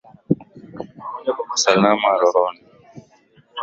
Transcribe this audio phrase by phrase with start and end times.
[1.45, 2.61] Ni Salama Rohoni